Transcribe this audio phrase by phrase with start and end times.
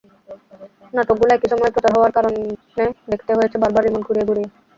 [0.93, 2.39] নাটকগুলো একই সময়ে প্রচার হওয়ার কারণে
[3.11, 4.49] দেখতে হয়েছে বারবার রিমোট ঘুরিয়ে ঘুরিয়ে।